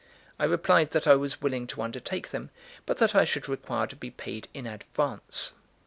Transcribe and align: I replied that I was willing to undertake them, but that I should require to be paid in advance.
I 0.39 0.45
replied 0.45 0.89
that 0.93 1.05
I 1.05 1.13
was 1.13 1.41
willing 1.43 1.67
to 1.67 1.81
undertake 1.83 2.29
them, 2.31 2.49
but 2.87 2.97
that 2.97 3.13
I 3.13 3.23
should 3.23 3.47
require 3.47 3.85
to 3.85 3.95
be 3.95 4.09
paid 4.09 4.47
in 4.51 4.65
advance. 4.65 5.53